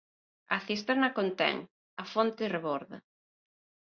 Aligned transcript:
A 0.55 0.57
cisterna 0.67 1.09
contén; 1.17 1.57
a 2.01 2.03
fonte 2.13 2.45
reborda. 2.55 2.97